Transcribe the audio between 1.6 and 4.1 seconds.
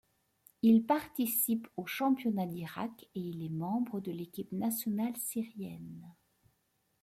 au championnat d'Irak et il est membre